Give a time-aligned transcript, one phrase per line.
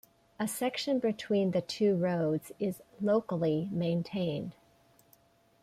[0.39, 4.55] A section between the two roads is locally maintained.